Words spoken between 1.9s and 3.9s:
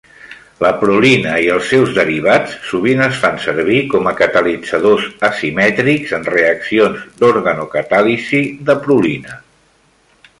derivats sovint es fan servir